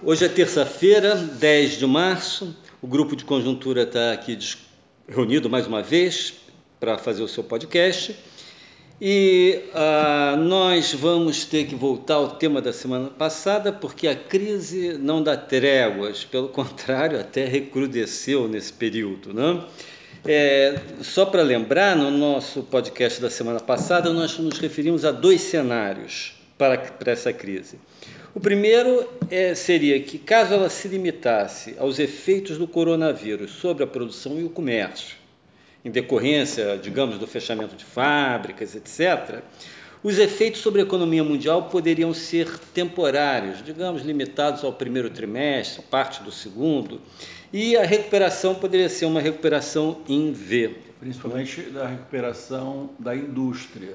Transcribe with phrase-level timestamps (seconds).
[0.00, 2.56] Hoje é terça-feira, 10 de março.
[2.80, 4.38] O grupo de conjuntura está aqui
[5.08, 6.34] reunido mais uma vez
[6.78, 8.14] para fazer o seu podcast.
[9.00, 14.96] E ah, nós vamos ter que voltar ao tema da semana passada, porque a crise
[14.96, 19.34] não dá tréguas, pelo contrário, até recrudesceu nesse período.
[19.34, 19.64] Né?
[20.24, 25.40] É, só para lembrar, no nosso podcast da semana passada, nós nos referimos a dois
[25.40, 27.78] cenários para, para essa crise.
[28.34, 33.86] O primeiro é, seria que, caso ela se limitasse aos efeitos do coronavírus sobre a
[33.86, 35.16] produção e o comércio,
[35.82, 39.42] em decorrência, digamos, do fechamento de fábricas, etc.,
[40.02, 46.22] os efeitos sobre a economia mundial poderiam ser temporários, digamos, limitados ao primeiro trimestre, parte
[46.22, 47.00] do segundo,
[47.52, 50.76] e a recuperação poderia ser uma recuperação em V.
[51.00, 53.94] Principalmente da recuperação da indústria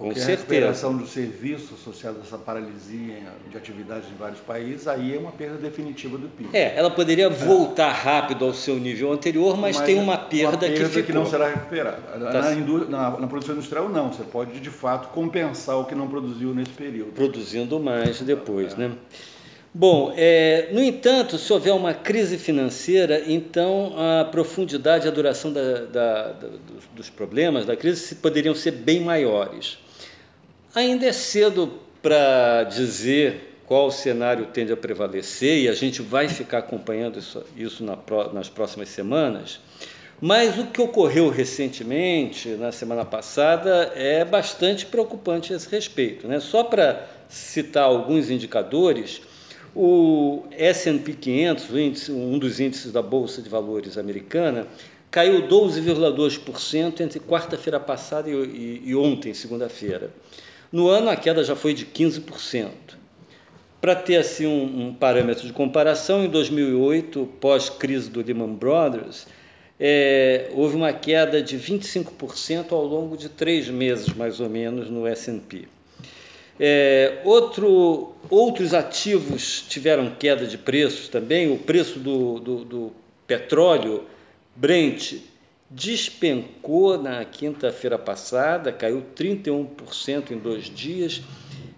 [0.00, 0.32] com Porque certeza.
[0.32, 3.18] a recuperação do serviço associado a essa paralisia
[3.50, 6.56] de atividades em vários países, aí é uma perda definitiva do PIB.
[6.56, 10.58] É, ela poderia voltar rápido ao seu nível anterior, mas, mas tem uma perda, uma
[10.58, 11.02] perda que, ficou.
[11.02, 11.98] que não será recuperada.
[11.98, 14.10] Tá na, na, na, produção industrial, não.
[14.10, 17.12] Você pode, de fato, compensar o que não produziu nesse período.
[17.12, 18.76] Produzindo mais depois, é.
[18.76, 18.92] né?
[19.72, 25.52] Bom, é, no entanto, se houver uma crise financeira, então a profundidade e a duração
[25.52, 29.78] da, da, da, dos, dos problemas da crise poderiam ser bem maiores.
[30.74, 36.58] Ainda é cedo para dizer qual cenário tende a prevalecer e a gente vai ficar
[36.58, 37.98] acompanhando isso, isso na,
[38.32, 39.60] nas próximas semanas.
[40.20, 46.28] Mas o que ocorreu recentemente, na semana passada, é bastante preocupante a esse respeito.
[46.28, 46.38] Né?
[46.38, 49.22] Só para citar alguns indicadores,
[49.74, 54.68] o S&P 500, um dos índices da Bolsa de Valores americana,
[55.10, 60.10] caiu 12,2% entre quarta-feira passada e, e, e ontem, segunda-feira.
[60.72, 62.68] No ano, a queda já foi de 15%.
[63.80, 69.26] Para ter assim um, um, parâmetro de comparação, em 2008, pós-crise do Lehman Brothers,
[69.78, 75.06] é, houve uma queda de 25% ao longo de três meses, mais ou menos, no
[75.06, 75.66] S&P.
[76.62, 81.50] É, outro, outros ativos tiveram queda de preços também.
[81.50, 82.92] O preço do, do, do
[83.26, 84.04] petróleo
[84.54, 85.14] Brent
[85.70, 91.22] despencou na quinta-feira passada, caiu 31% em dois dias.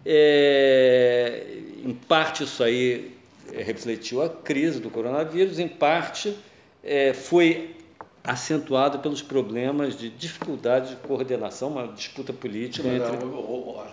[0.05, 3.15] É, em parte isso aí
[3.53, 6.35] refletiu a crise do coronavírus, em parte
[6.83, 7.77] é, foi
[8.25, 13.17] acentuado pelos problemas de dificuldade de coordenação, uma disputa política Mas, entre...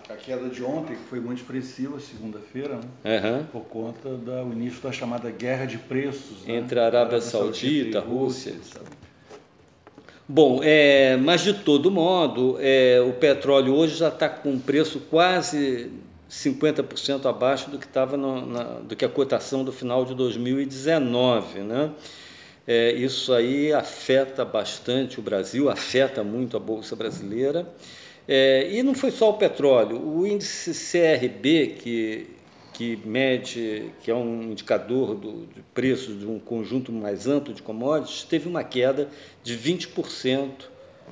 [0.08, 3.20] A, queda de ontem, que foi muito expressiva, segunda-feira, né?
[3.22, 3.44] uhum.
[3.46, 6.44] por conta do início da chamada guerra de preços.
[6.44, 6.56] Né?
[6.56, 8.54] Entre a Arábia, Arábia Saudita, a Rússia.
[8.54, 8.99] Rússia
[10.32, 15.00] Bom, é, mas de todo modo, é, o petróleo hoje já está com um preço
[15.10, 15.90] quase
[16.30, 21.90] 50% abaixo do que estava do que a cotação do final de 2019, né?
[22.64, 27.66] É, isso aí afeta bastante o Brasil, afeta muito a Bolsa Brasileira.
[28.28, 32.28] É, e não foi só o petróleo, o índice CRB, que,
[32.80, 37.60] que mede, que é um indicador do, de preços de um conjunto mais amplo de
[37.60, 39.10] commodities, teve uma queda
[39.42, 40.50] de 20%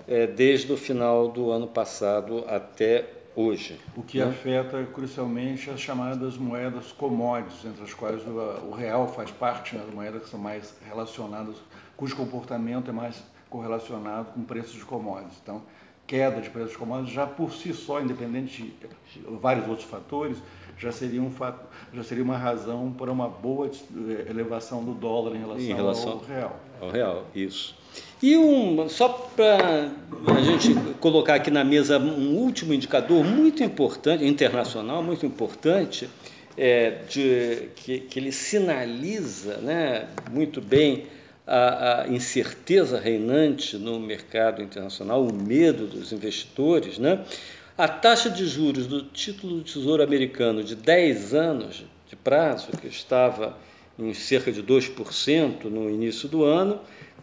[0.08, 3.04] é, desde o final do ano passado até
[3.36, 3.78] hoje.
[3.94, 4.24] O que né?
[4.24, 9.84] afeta crucialmente as chamadas moedas commodities, entre as quais o, o real faz parte, né,
[9.86, 11.56] as moedas que são mais relacionadas,
[11.98, 15.36] cujo comportamento é mais correlacionado com preços de commodities.
[15.42, 15.60] Então,
[16.08, 20.38] queda de preços commodities já por si só, independente de vários outros fatores,
[20.78, 25.36] já seria, um fato, já seria uma razão para uma boa eh, elevação do dólar
[25.36, 26.60] em relação, em relação ao real.
[26.80, 27.76] Ao real, isso.
[28.22, 29.91] E um, só para
[30.34, 36.08] a gente colocar aqui na mesa um último indicador muito importante, internacional, muito importante,
[36.56, 41.06] é, de, que, que ele sinaliza né, muito bem
[41.48, 47.25] a, a, incerteza reinante no mercado internacional, o medo dos investidores, né?
[47.76, 52.88] a taxa de juros do título do Tesouro Americano de 10 anos de prazo, que
[52.88, 53.56] estava
[53.99, 56.81] em cerca de 2% no início do ano,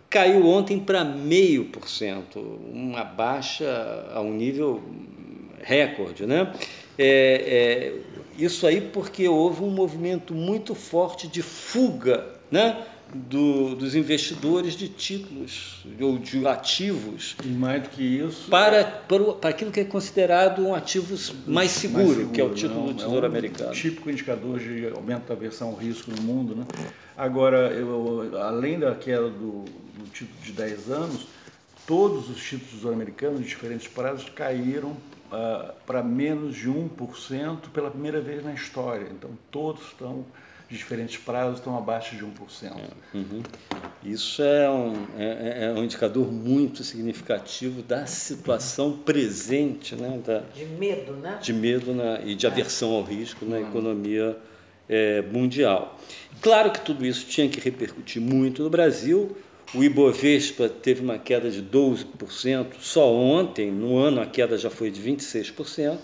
[0.10, 2.38] caiu ontem para 0,5%,
[2.72, 4.82] uma baixa a um nível
[5.62, 6.26] recorde.
[6.26, 6.52] Né?
[6.98, 12.86] É, é, isso aí porque houve um movimento muito forte de fuga né?
[13.14, 17.36] Do, dos investidores de títulos ou de ativos.
[17.44, 18.50] E mais do que isso.
[18.50, 22.44] Para, para, para aquilo que é considerado um ativo mais seguro, mais seguro que é
[22.44, 23.72] o título não, do Tesouro é um Americano.
[23.72, 26.56] Típico indicador de aumento da aversão ao risco no mundo.
[26.56, 26.66] Né?
[27.18, 31.28] Agora, eu, além da queda do, do título de 10 anos,
[31.88, 37.70] todos os títulos do Tesouro Americano, de diferentes prazos, caíram uh, para menos de 1%
[37.74, 39.08] pela primeira vez na história.
[39.12, 40.26] Então, todos estão
[40.76, 42.32] de diferentes prazos estão abaixo de 1%.
[42.64, 43.42] É, uhum.
[44.04, 49.96] Isso é um, é, é, um indicador muito significativo da situação presente.
[49.96, 51.40] Né, da, de medo, né?
[51.42, 53.68] De medo na, e de aversão ao risco na uhum.
[53.70, 54.38] economia
[54.88, 55.98] é, mundial.
[56.42, 59.36] Claro que tudo isso tinha que repercutir muito no Brasil.
[59.74, 64.92] O Ibovespa teve uma queda de 12%, só ontem, no ano, a queda já foi
[64.92, 65.98] de 26%.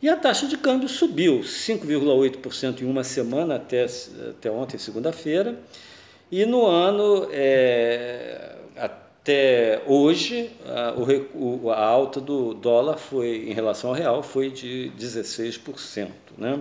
[0.00, 3.84] E a taxa de câmbio subiu 5,8% em uma semana até,
[4.30, 5.58] até ontem, segunda-feira.
[6.30, 10.94] E no ano, é, até hoje, a,
[11.34, 16.10] o, a, alta do dólar foi, em relação ao real foi de 16%.
[16.36, 16.60] Né?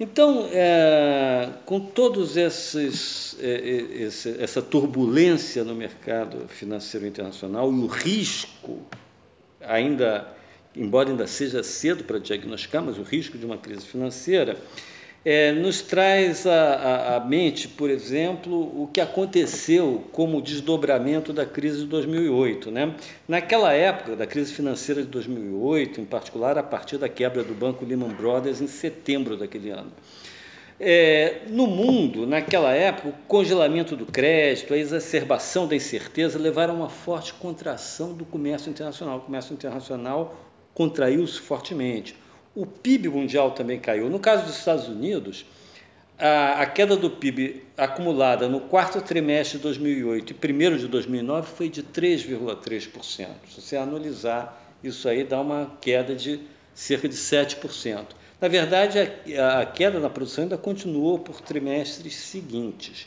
[0.00, 7.86] Então, é, com todos esses é, é, essa turbulência no mercado financeiro internacional e o
[7.86, 8.80] risco
[9.60, 10.35] ainda
[10.76, 14.56] embora ainda seja cedo para diagnosticar, mas o risco de uma crise financeira,
[15.24, 21.86] é, nos traz à, mente, por exemplo, o que aconteceu como desdobramento da crise de
[21.86, 22.70] 2008.
[22.70, 22.94] Né?
[23.26, 27.84] Naquela época, da crise financeira de 2008, em particular a partir da quebra do banco
[27.84, 29.90] Lehman Brothers em setembro daquele ano.
[30.78, 36.76] É, no mundo, naquela época, o congelamento do crédito, a exacerbação da incerteza levaram a
[36.76, 39.18] uma forte contração do comércio internacional.
[39.18, 40.36] O comércio internacional
[40.76, 42.14] contraiu-se fortemente.
[42.54, 44.10] O PIB mundial também caiu.
[44.10, 45.46] No caso dos Estados Unidos,
[46.18, 51.48] a, a, queda do PIB acumulada no quarto trimestre de 2008 e primeiro de 2009
[51.48, 52.90] foi de 3,3%.
[53.48, 56.40] Se você analisar isso aí, dá uma queda de
[56.74, 58.08] cerca de 7%.
[58.38, 58.98] Na verdade,
[59.38, 63.06] a, a queda na produção ainda continuou por trimestres seguintes.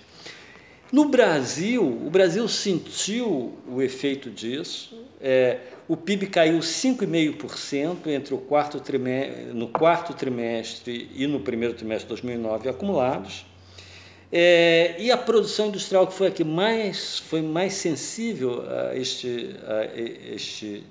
[0.91, 4.97] No Brasil, o Brasil sentiu o efeito disso.
[5.21, 11.75] É, o PIB caiu 5,5% entre o quarto trimestre, no quarto trimestre e no primeiro
[11.75, 13.45] trimestre de 2009 acumulados.
[14.31, 19.55] É, e a produção industrial, que foi a que mais, foi mais sensível a este,
[19.67, 19.85] a
[20.33, 20.83] este,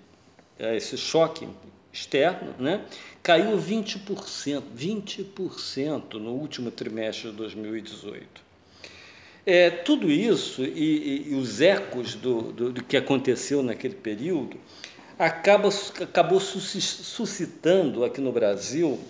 [0.61, 1.49] a esse choque
[1.93, 2.85] externo, né,
[3.23, 8.48] caiu 20%, 20% no último trimestre de 2018.
[9.51, 14.59] É, tudo isso e, e, e os ecos do, do, do, que aconteceu naquele período
[15.19, 15.71] acaba,
[16.03, 19.01] acabou suscitando aqui no Brasil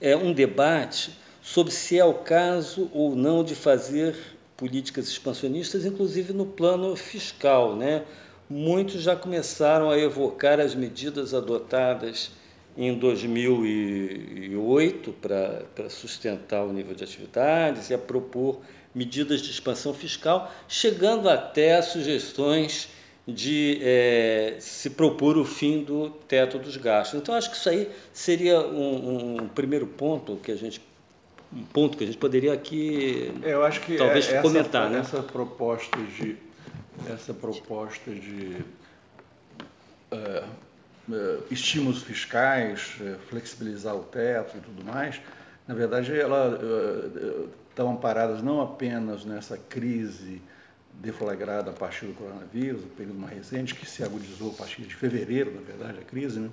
[0.00, 4.16] é, um debate sobre se é o caso ou não de fazer
[4.56, 7.76] políticas expansionistas, inclusive no plano fiscal.
[7.76, 8.02] Né?
[8.48, 12.32] Muitos já começaram a evocar as medidas adotadas
[12.76, 18.60] em 2008 para, sustentar o nível de atividades e a propor
[18.94, 22.88] medidas de expansão fiscal, chegando até sugestões
[23.26, 27.20] de é, se propor o fim do teto dos gastos.
[27.20, 30.80] Então, acho que isso aí seria um, um primeiro ponto que a gente
[31.52, 35.00] um ponto que a gente poderia aqui é, eu acho que talvez essa, comentar, né?
[35.00, 36.36] Essa proposta de
[37.08, 38.56] essa proposta de
[40.12, 40.44] uh,
[41.08, 45.20] uh, estímulos fiscais, uh, flexibilizar o teto e tudo mais,
[45.70, 46.58] na verdade, ela
[47.68, 50.42] estão amparadas não apenas nessa crise
[50.94, 54.92] deflagrada a partir do coronavírus, o período mais recente, que se agudizou a partir de
[54.96, 56.50] fevereiro, na verdade, a crise, né?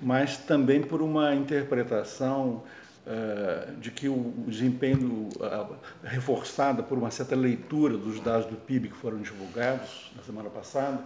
[0.00, 2.62] mas também por uma interpretação
[3.04, 5.74] uh, de que o desempenho uh,
[6.04, 11.00] reforçada por uma certa leitura dos dados do PIB que foram divulgados na semana passada,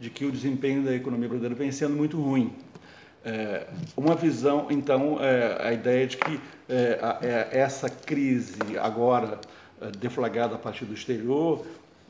[0.00, 2.52] de que o desempenho da economia brasileira vem sendo muito ruim.
[3.24, 5.16] É, uma visão, então,
[5.60, 6.40] a ideia de que
[6.72, 9.38] é, é essa crise agora
[9.80, 11.64] é, deflagrada a partir do exterior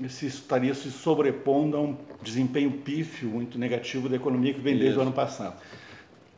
[0.09, 4.91] se estaria se sobrepondo a um desempenho pífio muito negativo da economia que vem desde
[4.91, 4.99] Isso.
[4.99, 5.55] o ano passado.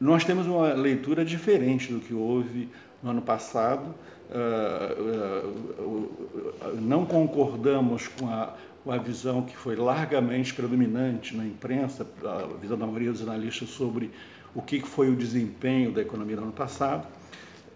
[0.01, 2.69] Nós temos uma leitura diferente do que houve
[3.03, 3.95] no ano passado.
[4.31, 5.03] Uh,
[5.83, 12.59] uh, não concordamos com a, com a visão que foi largamente predominante na imprensa, a
[12.61, 14.11] visão da maioria dos analistas sobre
[14.55, 17.07] o que foi o desempenho da economia no ano passado.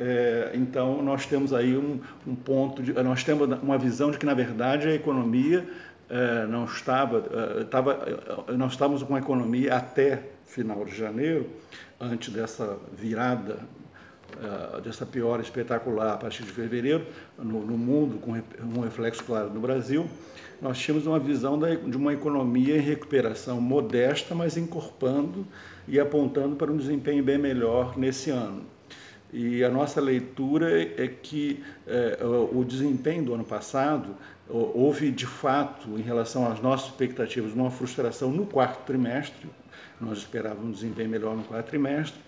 [0.00, 4.24] É, então, nós temos aí um, um, ponto, de, nós temos uma visão de que,
[4.24, 5.68] na verdade, a economia
[6.08, 7.24] é, não estava,
[7.58, 11.48] é, estava, é, nós estávamos com a economia até final de janeiro,
[12.00, 13.58] antes dessa virada,
[14.40, 17.04] é, dessa piora espetacular a partir de fevereiro,
[17.36, 20.08] no, no mundo, com um reflexo claro no Brasil,
[20.62, 25.44] nós tínhamos uma visão da, de uma economia em recuperação modesta, mas encorpando
[25.88, 28.77] e apontando para um desempenho bem melhor nesse ano.
[29.32, 32.18] E a nossa leitura é que é,
[32.52, 34.16] o desempenho do ano passado
[34.48, 39.46] houve, de fato, em relação às nossas expectativas, uma frustração no quarto trimestre.
[40.00, 42.18] Nós esperávamos um desempenho melhor no quarto trimestre,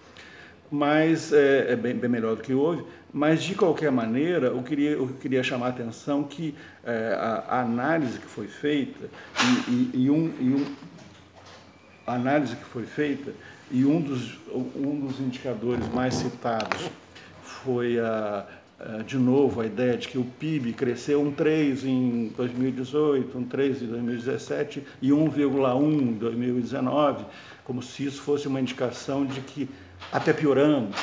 [0.71, 2.85] mas é, é bem, bem, melhor do que houve.
[3.13, 6.55] Mas, de qualquer maneira, eu queria, eu queria chamar a atenção que
[6.85, 9.09] é, a, a, análise que foi feita
[9.69, 10.75] e, e, e, um, e um,
[12.07, 13.33] a análise que foi feita
[13.71, 16.91] e um dos, um dos indicadores mais citados
[17.43, 18.47] foi a,
[18.79, 23.45] a, de novo a ideia de que o PIB cresceu um 3 em 2018, um
[23.45, 27.25] 3 em 2017 e 1,1 em 2019,
[27.65, 29.69] como se isso fosse uma indicação de que
[30.13, 30.97] até pioramos.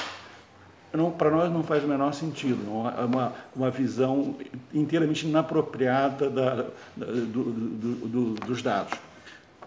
[1.18, 2.60] Para nós não faz o menor sentido,
[2.98, 4.36] é uma, uma visão
[4.74, 8.98] inteiramente inapropriada da, do, do, do, dos dados.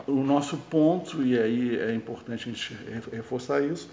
[0.07, 2.77] O nosso ponto, e aí é importante a gente
[3.13, 3.89] reforçar isso,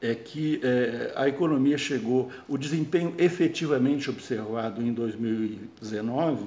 [0.00, 6.46] é que é, a economia chegou, o desempenho efetivamente observado em 2019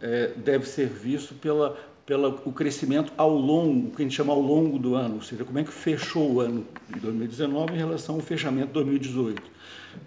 [0.00, 4.32] é, deve ser visto pela, pelo o crescimento ao longo, o que a gente chama
[4.32, 7.76] ao longo do ano, ou seja, como é que fechou o ano de 2019 em
[7.76, 9.42] relação ao fechamento de 2018.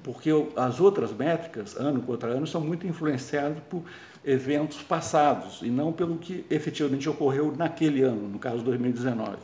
[0.03, 3.83] Porque as outras métricas, ano contra ano, são muito influenciadas por
[4.25, 9.37] eventos passados e não pelo que efetivamente ocorreu naquele ano, no caso 2019.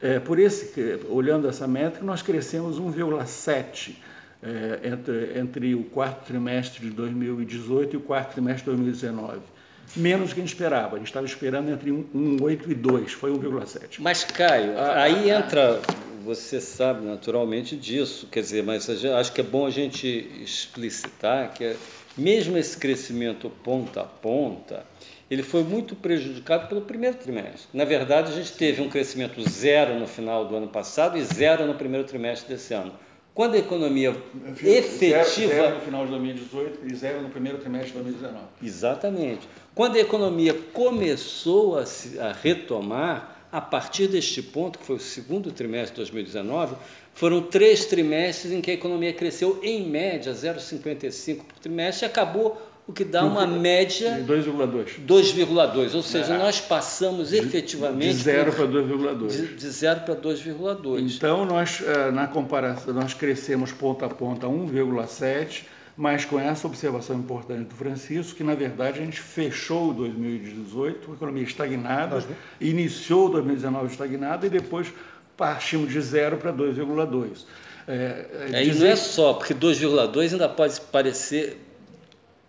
[0.00, 3.96] É, por esse, olhando essa métrica, nós crescemos 1,7
[4.42, 9.55] é, entre, entre o quarto trimestre de 2018 e o quarto trimestre de 2019
[9.94, 10.96] menos do que a gente esperava.
[10.96, 13.98] A gente estava esperando entre 1,8 e 2, foi 1,7.
[13.98, 15.80] Mas, Caio, aí entra,
[16.24, 20.06] você sabe naturalmente disso, quer dizer, mas acho que é bom a gente
[20.42, 21.76] explicitar que é,
[22.16, 24.84] mesmo esse crescimento ponta a ponta,
[25.30, 27.68] ele foi muito prejudicado pelo primeiro trimestre.
[27.72, 31.66] Na verdade, a gente teve um crescimento zero no final do ano passado e zero
[31.66, 32.92] no primeiro trimestre desse ano.
[33.36, 34.16] Quando a economia
[34.64, 35.22] efetiva.
[35.24, 38.44] Zero, zero no final de 2018 e zero no primeiro trimestre de 2019.
[38.62, 39.46] Exatamente.
[39.74, 44.98] Quando a economia começou a, se, a retomar, a partir deste ponto, que foi o
[44.98, 46.76] segundo trimestre de 2019,
[47.12, 52.56] foram três trimestres em que a economia cresceu em média 0,55 por trimestre e acabou
[52.86, 55.04] o que dá uma média 2,2.
[55.04, 56.38] 2,2, ou seja, é.
[56.38, 59.56] nós passamos efetivamente de 0 para 2,2.
[59.56, 61.16] De 0 para 2,2.
[61.16, 65.64] Então nós eh, na comparação nós crescemos ponta a ponta 1,7,
[65.96, 71.12] mas com essa observação importante do Francisco, que na verdade a gente fechou 2018 com
[71.12, 72.22] a economia estagnada,
[72.60, 74.92] iniciou 2019 estagnada e depois
[75.36, 77.44] partimos de 0 para 2,2.
[77.88, 78.84] É, é, dizer...
[78.84, 81.65] não é só, porque 2,2 ainda pode parecer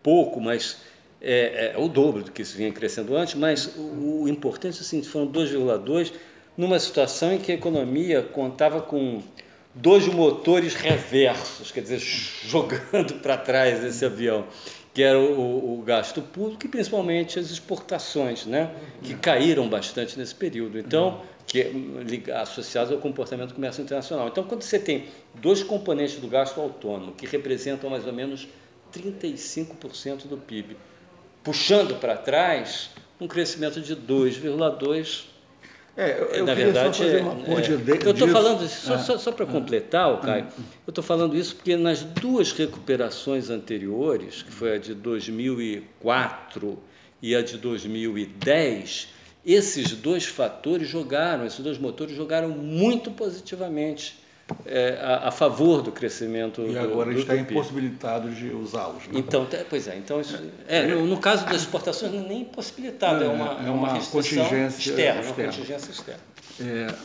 [0.07, 0.77] pouco, mas
[1.21, 4.79] é, é, o dobro do que isso vinha crescendo antes, mas o, o importante é
[4.79, 6.13] assim, foram 2,2
[6.55, 9.21] numa situação em que a economia contava com
[9.75, 11.99] dois motores reversos, quer dizer,
[12.47, 14.45] jogando para trás esse avião,
[14.93, 18.71] que era o, o, gasto público e principalmente as exportações, né,
[19.03, 20.79] que caíram bastante nesse período.
[20.79, 21.69] Então, que
[22.33, 24.29] associados ao comportamento do comércio internacional.
[24.29, 28.47] Então, quando você tem dois componentes do gasto autônomo que representam mais ou menos
[28.93, 30.77] 35% do PIB.
[31.43, 32.89] Puxando para trás,
[33.19, 35.25] um crescimento de 2,2%.
[35.95, 37.21] É, eu na verdade, é, é,
[38.05, 40.47] eu estou falando só, ah, só, só para completar, ah, Caio,
[40.85, 46.77] eu estou falando isso porque nas duas recuperações anteriores, que foi a de 2004
[47.19, 49.07] e a de 2010,
[49.43, 54.19] esses dois fatores jogaram, esses dois motores jogaram muito positivamente
[54.65, 59.07] é, a, a, favor do crescimento e agora do, está impossibilitado de usá-los.
[59.07, 59.19] Né?
[59.19, 63.23] Então, pois é, então isso, é, no, no, caso das exportações não é nem impossibilitado,
[63.23, 65.51] é, uma, é uma, uma contingência externa, externa.
[65.51, 66.21] Uma contingência externa.
[66.61, 66.95] É,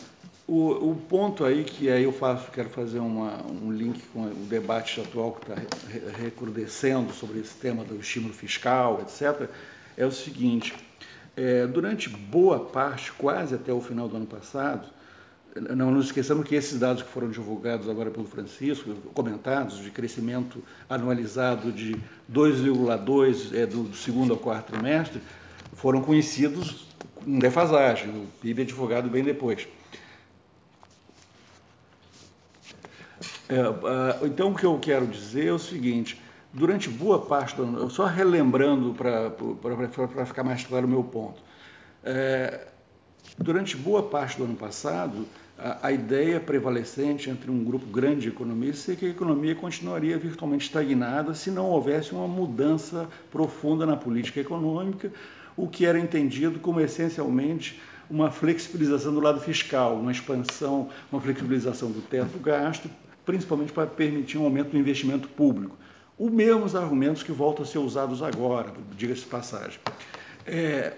[0.47, 4.45] o, o, ponto aí que aí eu faço, quero fazer uma, um link com o
[4.49, 5.61] debate atual que está
[6.17, 9.49] recrudescendo sobre esse tema do estímulo fiscal, etc.,
[9.95, 10.73] é o seguinte,
[11.35, 14.87] é, durante boa parte, quase até o final do ano passado,
[15.55, 20.63] não nos esqueçamos que esses dados que foram divulgados agora pelo Francisco, comentados, de crescimento
[20.89, 21.95] anualizado de
[22.31, 25.21] 2,2 é, do segundo ao quarto trimestre,
[25.73, 28.09] foram conhecidos com defasagem.
[28.09, 29.67] O PIB é divulgado bem depois.
[33.49, 36.19] É, então, o que eu quero dizer é o seguinte:
[36.51, 41.41] durante boa parte do ano, só relembrando para ficar mais claro o meu ponto,
[42.03, 42.67] é,
[43.37, 48.95] durante boa parte do ano passado, a, ideia prevalecente entre um grupo grande de economistas
[48.95, 54.39] é que a economia continuaria virtualmente estagnada se não houvesse uma mudança profunda na política
[54.39, 55.11] econômica,
[55.55, 57.79] o que era entendido como essencialmente
[58.09, 62.89] uma flexibilização do lado fiscal, uma expansão, uma flexibilização do teto gasto,
[63.25, 65.77] principalmente para permitir um aumento do investimento público.
[66.17, 69.79] Os mesmos argumentos que voltam a ser usados agora, diga-se de passagem.
[70.45, 70.93] É,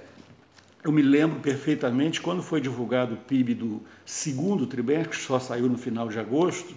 [0.86, 5.68] eu me lembro perfeitamente quando foi divulgado o PIB do segundo trimestre, que só saiu
[5.68, 6.76] no final de agosto,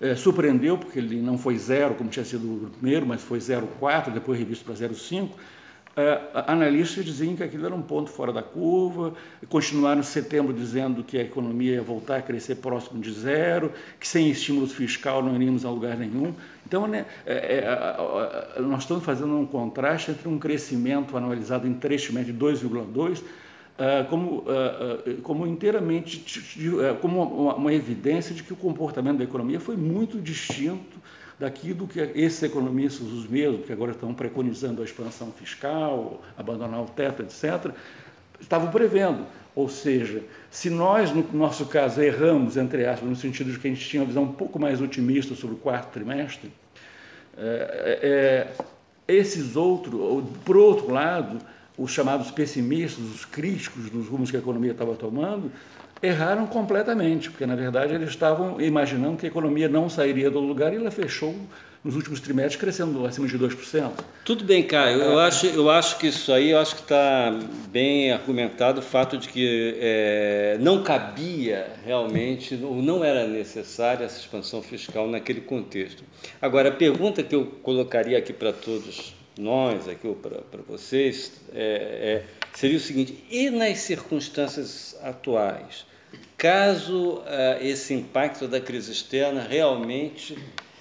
[0.00, 4.12] é, surpreendeu, porque ele não foi zero, como tinha sido o primeiro, mas foi 0,4,
[4.12, 5.30] depois revisto para 0,5.
[5.96, 9.12] É, analistas diziam que aquilo era um ponto fora da curva,
[9.48, 14.06] continuaram em setembro dizendo que a economia ia voltar a crescer próximo de zero, que
[14.06, 16.32] sem estímulo fiscal não iríamos a lugar nenhum.
[16.64, 17.64] Então, né, é,
[18.56, 23.22] é, nós estamos fazendo um contraste entre um crescimento anualizado em trimestres de 2,2
[23.76, 26.22] ah, como, ah, como inteiramente
[27.00, 30.99] como uma, uma evidência de que o comportamento da economia foi muito distinto
[31.40, 36.84] daquilo que esses economistas, os mesmos, que agora estão preconizando a expansão fiscal, abandonar o
[36.84, 37.72] teto, etc.,
[38.38, 39.24] estavam prevendo.
[39.56, 43.70] Ou seja, se nós, no nosso caso, erramos, entre aspas, no sentido de que a
[43.70, 46.52] gente tinha uma visão um pouco mais otimista sobre o quarto trimestre,
[47.38, 48.64] é, é,
[49.08, 51.38] esses outros, por outro lado,
[51.80, 55.50] os chamados pessimistas, os críticos dos rumos que a economia estava tomando,
[56.02, 60.74] erraram completamente, porque na verdade eles estavam imaginando que a economia não sairia do lugar
[60.74, 61.34] e ela fechou
[61.82, 63.90] nos últimos trimestres crescendo acima de 2%.
[64.26, 65.00] Tudo bem, Caio.
[65.00, 67.32] Eu acho, eu acho que isso aí, eu acho que está
[67.70, 74.20] bem argumentado o fato de que é, não cabia realmente, ou não era necessária essa
[74.20, 76.04] expansão fiscal naquele contexto.
[76.42, 82.24] Agora, a pergunta que eu colocaria aqui para todos nós, aqui para vocês, é, é,
[82.54, 85.86] seria o seguinte: e nas circunstâncias atuais,
[86.36, 90.36] caso é, esse impacto da crise externa realmente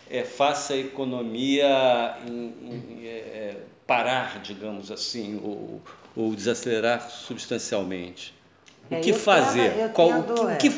[0.10, 5.82] é, faça a economia em, em, é, parar, digamos assim, ou,
[6.15, 8.34] ou desacelerar substancialmente?
[8.89, 9.91] O que fazer?
[9.94, 10.70] Qual, o que,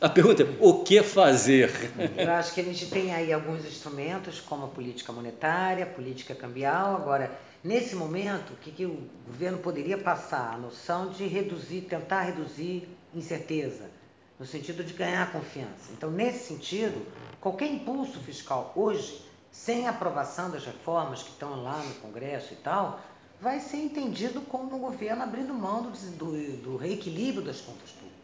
[0.00, 1.70] a pergunta é: o que fazer?
[2.16, 6.34] Eu acho que a gente tem aí alguns instrumentos, como a política monetária, a política
[6.34, 6.96] cambial.
[6.96, 10.54] Agora, nesse momento, o que, que o governo poderia passar?
[10.54, 13.90] A noção de reduzir, tentar reduzir incerteza,
[14.38, 15.90] no sentido de ganhar confiança.
[15.92, 17.06] Então, nesse sentido,
[17.40, 23.00] qualquer impulso fiscal hoje, sem aprovação das reformas que estão lá no Congresso e tal,
[23.40, 28.15] vai ser entendido como o governo abrindo mão do, do, do reequilíbrio das contas públicas.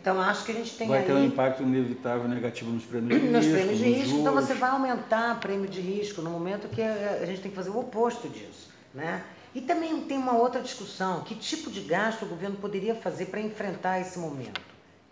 [0.00, 1.06] Então, acho que a gente tem vai aí...
[1.06, 3.52] ter um impacto inevitável negativo nos prêmios de nos risco.
[3.52, 4.18] Prêmios de risco.
[4.18, 7.70] Então, você vai aumentar prêmio de risco no momento que a gente tem que fazer
[7.70, 8.68] o oposto disso.
[8.92, 9.24] Né?
[9.54, 11.22] E também tem uma outra discussão.
[11.22, 14.60] Que tipo de gasto o governo poderia fazer para enfrentar esse momento?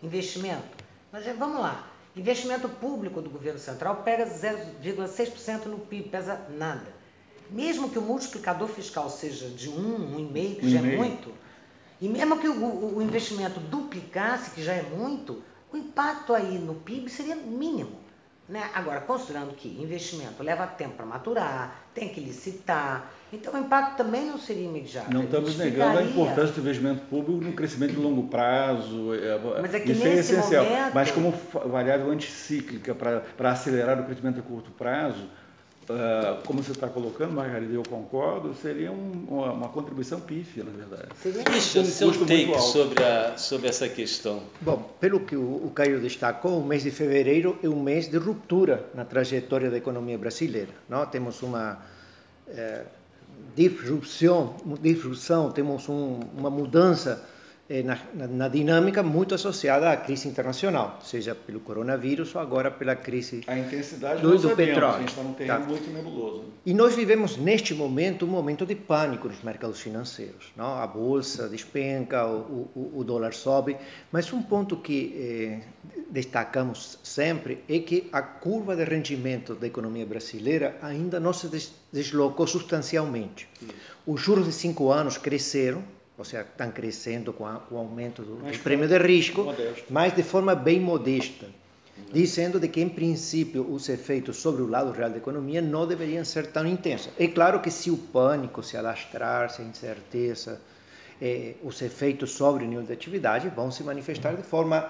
[0.01, 0.83] Investimento?
[1.11, 1.87] Mas vamos lá.
[2.15, 7.03] Investimento público do governo central pega 0,6% no PIB, pesa nada.
[7.49, 9.73] Mesmo que o multiplicador fiscal seja de 1,
[10.31, 11.31] 1,5, que já é muito,
[12.03, 16.75] e mesmo que o, o investimento duplicasse, que já é muito, o impacto aí no
[16.75, 17.97] PIB seria mínimo.
[18.49, 18.69] Né?
[18.73, 24.25] Agora, considerando que investimento leva tempo para maturar, tem que licitar, então o impacto também
[24.25, 25.13] não seria imediato.
[25.13, 29.13] Não estamos negando a importância do investimento público no crescimento de longo prazo.
[29.13, 30.65] É, é, Mas é que isso é essencial.
[30.65, 30.93] Momento...
[30.93, 31.33] Mas como
[31.69, 35.29] variável anticíclica para acelerar o crescimento a curto prazo,
[35.83, 40.71] Uh, como você está colocando, Margarida, eu concordo, seria um, uma, uma, contribuição pífia, na
[40.71, 41.09] verdade.
[41.57, 44.43] Isso, um seu take sobre, a, sobre essa questão.
[44.61, 48.17] Bom, pelo que o, o Caio destacou, o mês de fevereiro é um mês de
[48.17, 50.69] ruptura na trajetória da economia brasileira.
[50.87, 51.05] Não?
[51.05, 51.79] Temos uma
[52.47, 52.83] é,
[53.53, 57.27] disrupção, disrupção, temos um, uma mudança
[57.69, 57.97] eh, na,
[58.27, 63.57] na, dinâmica muito associada à crise internacional, seja pelo coronavírus ou agora pela crise a
[63.57, 64.95] intensidade do, do petróleo.
[64.95, 65.65] A gente está num terreno tá.
[65.65, 66.43] muito nebuloso.
[66.65, 70.51] E nós vivemos neste momento um momento de pânico nos mercados financeiros.
[70.57, 70.77] Não?
[70.77, 73.77] A bolsa despenca, o, o, o dólar sobe,
[74.11, 80.05] mas um ponto que eh, destacamos sempre é que a curva de rendimento da economia
[80.05, 81.49] brasileira ainda não se
[81.91, 83.47] deslocou substancialmente.
[84.05, 85.81] Os juros de cinco anos cresceram,
[86.17, 89.85] ou seja, estão crescendo com, a, com o aumento do, do prêmio de risco, modesto.
[89.89, 91.47] mas de forma bem modesta,
[92.11, 96.23] dizendo de que, em princípio, os efeitos sobre o lado real da economia não deveriam
[96.23, 97.11] ser tão intensos.
[97.17, 100.61] É claro que se o pânico se alastrar, se a incerteza,
[101.21, 104.89] eh, os efeitos sobre o nível de atividade vão se manifestar de forma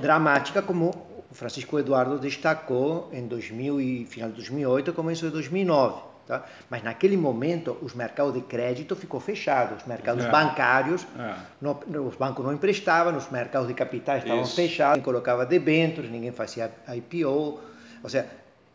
[0.00, 0.90] dramática, como
[1.30, 6.15] o Francisco Eduardo destacou em 2000 e final de 2008 começo de 2009.
[6.26, 6.44] Tá?
[6.68, 10.30] Mas naquele momento os mercados de crédito ficou fechado, os mercados é.
[10.30, 11.34] bancários, é.
[11.60, 14.56] Não, os bancos não emprestavam, os mercados de capitais estavam Isso.
[14.56, 17.60] fechados, ninguém colocava debêntures, ninguém fazia IPO,
[18.02, 18.26] ou seja,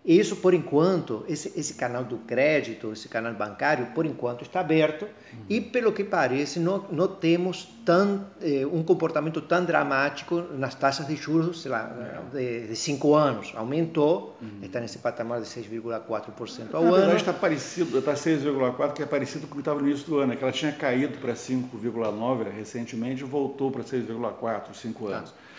[0.03, 5.03] Isso, por enquanto, esse, esse canal do crédito, esse canal bancário, por enquanto está aberto
[5.03, 5.45] uhum.
[5.47, 11.05] e, pelo que parece, não, não temos tão, eh, um comportamento tão dramático nas taxas
[11.05, 11.83] de juros sei lá,
[12.33, 13.53] de, de cinco anos.
[13.55, 14.59] Aumentou, uhum.
[14.63, 16.97] está nesse patamar de 6,4% ao Na ano.
[16.97, 20.17] Verdade, está parecido, está 6,4%, que é parecido com o que estava no início do
[20.17, 25.17] ano, é que ela tinha caído para 5,9% recentemente e voltou para 6,4% cinco tá.
[25.17, 25.29] anos.
[25.29, 25.50] Tá.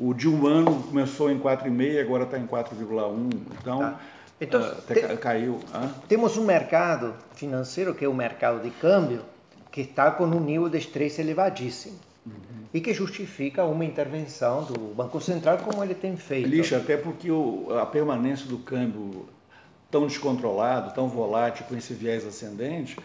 [0.00, 3.30] O de um ano começou em 4,5, agora está em 4,1.
[3.60, 4.00] Então, tá.
[4.40, 5.60] então uh, te, caiu.
[6.08, 9.20] Temos um mercado financeiro, que é o mercado de câmbio,
[9.70, 11.98] que está com um nível de estresse elevadíssimo.
[12.24, 12.32] Uhum.
[12.72, 16.48] E que justifica uma intervenção do Banco Central como ele tem feito.
[16.48, 19.28] Lixa, até porque o, a permanência do câmbio
[19.90, 22.96] tão descontrolado, tão volátil, com esse viés ascendente,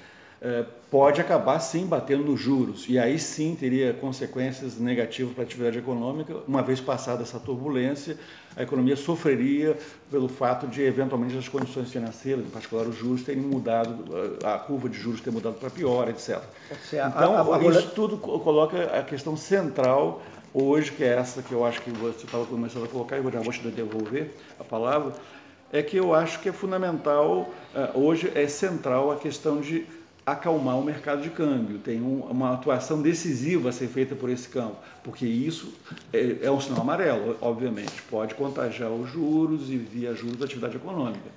[0.92, 5.78] pode acabar sim batendo nos juros e aí sim teria consequências negativas para a atividade
[5.78, 6.36] econômica.
[6.48, 8.18] Uma vez passada essa turbulência,
[8.56, 9.78] a economia sofreria
[10.10, 14.06] pelo fato de eventualmente as condições financeiras, em particular os juros, terem mudado,
[14.44, 16.40] a curva de juros ter mudado para pior, etc.
[16.94, 20.22] Então, a, a, isso tudo coloca a questão central
[20.54, 23.32] hoje, que é essa que eu acho que você estava começando a colocar, e eu
[23.32, 25.14] já vou te devolver a palavra,
[25.74, 29.86] é que eu acho que é fundamental, eh, hoje é central a questão de
[30.26, 34.50] acalmar o mercado de câmbio, tem um, uma atuação decisiva a ser feita por esse
[34.50, 35.72] campo, porque isso
[36.12, 40.78] é, é um sinal amarelo, obviamente, pode contagiar os juros e via juros da atividade
[40.78, 41.30] econômica.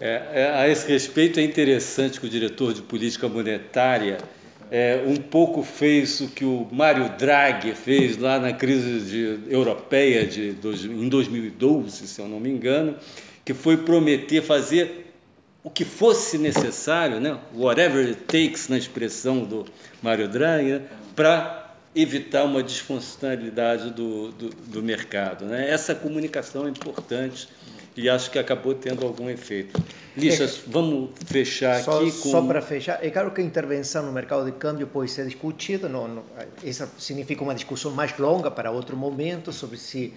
[0.00, 4.18] É, é, a esse respeito é interessante que o diretor de política monetária
[4.70, 10.26] é, um pouco fez o que o Mário Draghi fez lá na crise de, europeia
[10.26, 10.56] de,
[10.88, 12.96] em 2012, se eu não me engano,
[13.44, 15.01] que foi prometer fazer
[15.64, 17.38] o que fosse necessário, né?
[17.54, 19.64] whatever it takes, na expressão do
[20.02, 20.82] Mário Draghi, né?
[21.14, 25.44] para evitar uma disfuncionalidade do, do, do mercado.
[25.44, 25.70] Né?
[25.70, 27.48] Essa comunicação é importante
[27.96, 29.80] e acho que acabou tendo algum efeito.
[30.16, 32.30] Lixas, é, vamos fechar só, aqui com...
[32.30, 35.88] Só para fechar, é claro que a intervenção no mercado de câmbio pode ser discutida,
[35.88, 36.22] não, não,
[36.64, 40.12] essa significa uma discussão mais longa para outro momento, sobre se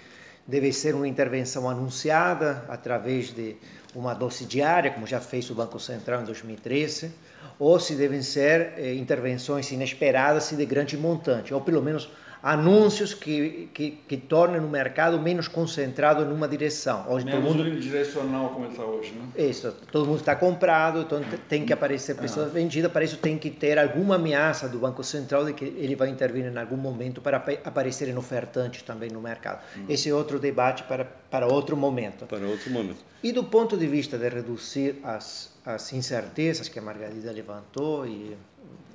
[0.47, 3.55] deve ser uma intervenção anunciada através de
[3.95, 7.12] uma dose diária, como já fez o Banco Central em 2013,
[7.58, 12.10] ou se devem ser eh, intervenções inesperadas e de grande montante, ou pelo menos
[12.45, 17.03] anúncios que, que, que tornem o mercado menos concentrado em uma direção.
[17.10, 17.79] Hoje, menos todo mundo...
[17.79, 19.49] direcional como está hoje, né?
[19.49, 22.53] Isso, todo mundo está comprado, então tem que aparecer pessoas ah.
[22.53, 26.08] vendidas, para isso tem que ter alguma ameaça do Banco Central de que ele vai
[26.08, 29.63] intervir em algum momento para aparecerem ofertantes também no mercado.
[29.75, 29.86] Hum.
[29.89, 32.27] Esse é outro debate para, para outro momento.
[32.27, 33.03] Para outro momento.
[33.23, 38.38] E do ponto de vista de reduzir as, as incertezas que a Margarida levantou e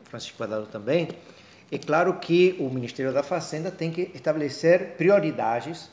[0.04, 1.08] Francisco Badalo também,
[1.70, 5.88] é claro que o Ministério da Fazenda tem que estabelecer prioridades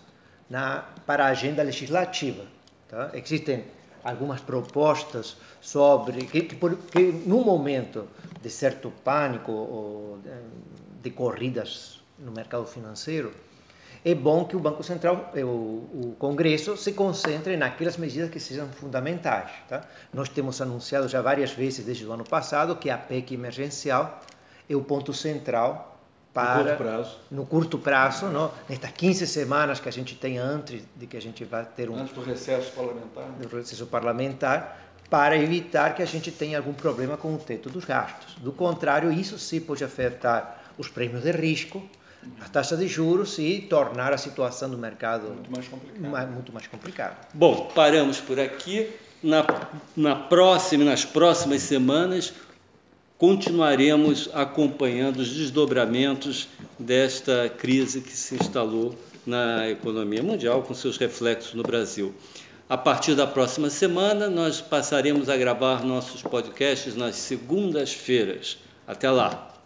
[0.50, 2.46] na, para a agenda legislativa.
[2.88, 3.12] Tá?
[3.14, 3.66] Existem
[4.04, 8.08] algumas propostas sobre que, que, que no momento
[8.42, 10.32] de certo pânico ou de,
[11.04, 13.32] de corridas no mercado financeiro,
[14.04, 18.68] é bom que o Banco Central, o, o Congresso, se concentre naquelas medidas que sejam
[18.70, 19.52] fundamentais.
[19.68, 19.84] Tá?
[20.14, 24.22] Nós temos anunciado já várias vezes desde o ano passado que a PEC emergencial
[24.70, 25.98] é o ponto central
[26.34, 28.52] para no curto prazo, no curto prazo não?
[28.70, 31.96] nestas 15 semanas que a gente tem antes de que a gente vai ter um
[31.96, 37.18] antes do recesso parlamentar, do recesso parlamentar, para evitar que a gente tenha algum problema
[37.18, 38.36] com o teto dos gastos.
[38.36, 41.82] Do contrário, isso sim pode afetar os prêmios de risco,
[42.42, 46.28] a taxa de juros e tornar a situação do mercado muito mais complicada.
[46.28, 47.16] Muito mais complicada.
[47.34, 48.90] Bom, paramos por aqui.
[49.24, 49.44] Na,
[49.96, 52.34] na próxima, nas próximas semanas,
[53.18, 61.54] continuaremos acompanhando os desdobramentos desta crise que se instalou na economia mundial, com seus reflexos
[61.54, 62.14] no Brasil.
[62.70, 68.58] A partir da próxima semana, nós passaremos a gravar nossos podcasts nas segundas-feiras.
[68.86, 69.57] Até lá!